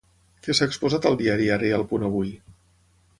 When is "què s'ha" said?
0.45-0.67